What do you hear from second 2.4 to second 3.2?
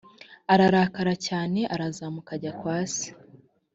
kwa se